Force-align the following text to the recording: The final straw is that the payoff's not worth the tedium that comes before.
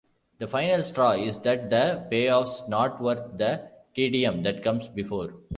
The 0.39 0.47
final 0.47 0.81
straw 0.81 1.11
is 1.11 1.37
that 1.41 1.69
the 1.69 2.07
payoff's 2.09 2.67
not 2.67 2.99
worth 2.99 3.37
the 3.37 3.69
tedium 3.93 4.41
that 4.41 4.63
comes 4.63 4.87
before. 4.87 5.35